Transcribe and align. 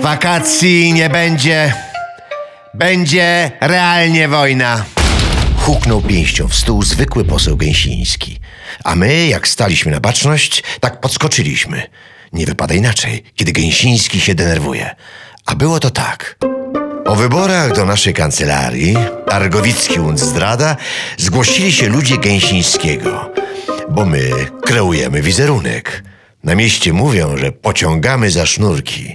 Wakacji 0.00 0.92
nie 0.92 1.10
będzie. 1.10 1.74
Będzie 2.74 3.50
realnie 3.60 4.28
wojna. 4.28 4.84
Huknął 5.56 6.02
pięścią 6.02 6.48
w 6.48 6.54
stół 6.54 6.82
zwykły 6.82 7.24
poseł 7.24 7.56
Gęsiński. 7.56 8.40
A 8.84 8.94
my, 8.94 9.26
jak 9.26 9.48
staliśmy 9.48 9.92
na 9.92 10.00
baczność, 10.00 10.62
tak 10.80 11.00
podskoczyliśmy. 11.00 11.82
Nie 12.32 12.46
wypada 12.46 12.74
inaczej, 12.74 13.22
kiedy 13.34 13.52
Gęsiński 13.52 14.20
się 14.20 14.34
denerwuje. 14.34 14.94
A 15.46 15.54
było 15.54 15.80
to 15.80 15.90
tak. 15.90 16.38
Po 17.04 17.16
wyborach 17.16 17.72
do 17.72 17.84
naszej 17.84 18.14
kancelarii 18.14 18.96
Targowicki 19.28 20.00
und 20.00 20.20
Zdrada 20.20 20.76
zgłosili 21.16 21.72
się 21.72 21.88
ludzie 21.88 22.18
Gęsińskiego, 22.18 23.32
bo 23.90 24.06
my 24.06 24.30
kreujemy 24.62 25.22
wizerunek. 25.22 26.02
Na 26.44 26.54
mieście 26.54 26.92
mówią, 26.92 27.36
że 27.36 27.52
pociągamy 27.52 28.30
za 28.30 28.46
sznurki. 28.46 29.14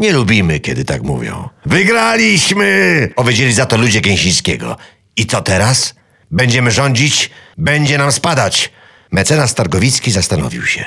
Nie 0.00 0.12
lubimy, 0.12 0.60
kiedy 0.60 0.84
tak 0.84 1.02
mówią. 1.02 1.48
Wygraliśmy! 1.66 3.08
Powiedzieli 3.16 3.52
za 3.52 3.66
to 3.66 3.76
ludzie 3.76 4.00
Gęsińskiego. 4.00 4.76
I 5.16 5.26
co 5.26 5.42
teraz? 5.42 5.94
Będziemy 6.30 6.70
rządzić? 6.70 7.30
Będzie 7.58 7.98
nam 7.98 8.12
spadać. 8.12 8.72
Mecenas 9.10 9.54
Targowicki 9.54 10.10
zastanowił 10.10 10.66
się. 10.66 10.84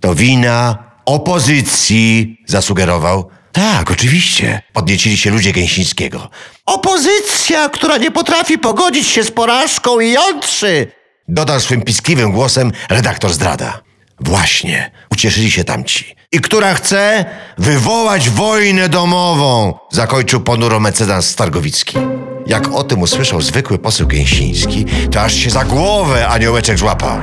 To 0.00 0.14
wina 0.14 0.84
opozycji, 1.04 2.36
zasugerował. 2.46 3.30
Tak, 3.52 3.90
oczywiście. 3.90 4.62
Podniecili 4.72 5.16
się 5.16 5.30
ludzie 5.30 5.52
Gęsińskiego. 5.52 6.30
Opozycja, 6.66 7.68
która 7.68 7.96
nie 7.96 8.10
potrafi 8.10 8.58
pogodzić 8.58 9.06
się 9.06 9.24
z 9.24 9.30
porażką 9.30 10.00
i 10.00 10.10
jątrzy! 10.12 10.86
Dodał 11.28 11.60
swym 11.60 11.82
piskliwym 11.82 12.32
głosem 12.32 12.72
redaktor 12.88 13.32
zdrada. 13.32 13.82
Właśnie, 14.20 14.90
ucieszyli 15.12 15.50
się 15.50 15.64
tamci. 15.64 16.16
I 16.32 16.40
która 16.40 16.74
chce 16.74 17.24
wywołać 17.58 18.30
wojnę 18.30 18.88
domową, 18.88 19.78
zakończył 19.90 20.40
ponuro 20.40 20.80
mecenas 20.80 21.26
Stargowicki. 21.28 21.98
Jak 22.46 22.72
o 22.72 22.84
tym 22.84 23.02
usłyszał 23.02 23.40
zwykły 23.40 23.78
poseł 23.78 24.06
Gęsiński, 24.06 24.84
to 25.12 25.20
aż 25.22 25.34
się 25.34 25.50
za 25.50 25.64
głowę 25.64 26.28
aniołeczek 26.28 26.78
złapał. 26.78 27.18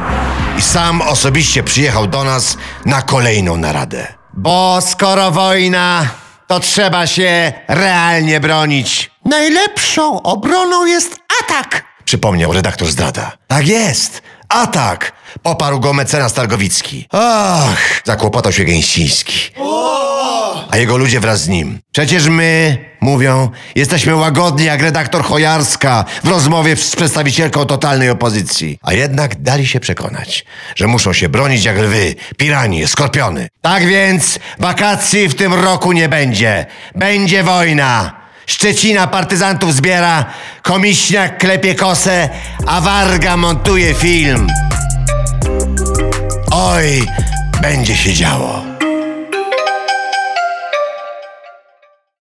I 0.58 0.62
sam 0.62 1.02
osobiście 1.02 1.64
przyjechał 1.64 2.08
do 2.08 2.24
nas 2.24 2.58
na 2.86 3.02
kolejną 3.02 3.58
naradę. 3.58 4.08
Bo 4.34 4.80
skoro 4.82 5.32
wojna, 5.32 6.08
to 6.48 6.60
trzeba 6.60 7.08
się 7.08 7.54
realnie 7.68 8.40
bronić. 8.40 9.12
Najlepszą 9.26 10.22
obroną 10.22 10.86
jest 10.86 11.20
atak, 11.44 11.84
przypomniał 12.06 12.54
redaktor 12.54 12.88
zdrada. 12.88 13.32
Tak 13.48 13.68
jest, 13.68 14.22
atak, 14.54 15.12
poparł 15.42 15.80
go 15.80 15.94
mecenas 15.94 16.34
Targowicki. 16.34 17.08
Ach, 17.12 18.02
zakłopotał 18.06 18.52
się 18.52 18.64
Gęsiński. 18.64 19.52
A 20.70 20.78
jego 20.78 20.98
ludzie 20.98 21.20
wraz 21.20 21.42
z 21.42 21.48
nim. 21.48 21.80
Przecież 21.92 22.28
my, 22.28 22.78
mówią, 23.02 23.50
jesteśmy 23.76 24.16
łagodni 24.16 24.66
jak 24.66 24.82
redaktor 24.82 25.24
Chojarska 25.24 26.06
w 26.24 26.28
rozmowie 26.28 26.76
z 26.76 26.96
przedstawicielką 26.96 27.66
totalnej 27.66 28.10
opozycji. 28.10 28.80
A 28.82 28.94
jednak 28.94 29.42
dali 29.42 29.68
się 29.68 29.80
przekonać, 29.80 30.46
że 30.76 30.88
muszą 30.88 31.14
się 31.14 31.30
bronić 31.30 31.66
jak 31.66 31.78
lwy, 31.78 32.16
piranie, 32.38 32.88
skorpiony. 32.88 33.48
Tak 33.62 33.86
więc 33.86 34.40
wakacji 34.60 35.30
w 35.30 35.36
tym 35.36 35.54
roku 35.54 35.92
nie 35.92 36.10
będzie. 36.10 36.66
Będzie 36.96 37.44
wojna. 37.44 38.23
Szczecina 38.48 39.08
partyzantów 39.08 39.74
zbiera, 39.74 40.26
Komisźniak 40.62 41.38
klepie 41.38 41.76
kosę, 41.76 42.30
a 42.68 42.82
Warga 42.82 43.38
montuje 43.38 43.94
film. 43.94 44.48
Oj, 46.52 47.04
będzie 47.62 47.96
się 47.96 48.14
działo. 48.14 48.73